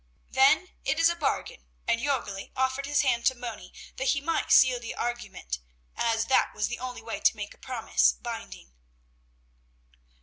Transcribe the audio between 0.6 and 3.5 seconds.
it is a bargain!" and Jörgli offered his hand to